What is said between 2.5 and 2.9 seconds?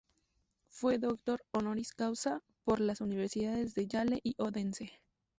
por